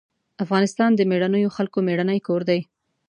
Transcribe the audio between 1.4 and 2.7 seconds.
خلکو مېړنی کور دی.